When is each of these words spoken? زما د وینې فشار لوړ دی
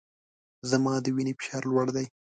زما 0.69 0.93
د 1.01 1.05
وینې 1.15 1.33
فشار 1.39 1.63
لوړ 1.71 1.87
دی 1.95 2.05